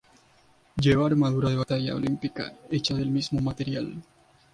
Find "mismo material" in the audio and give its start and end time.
3.11-4.01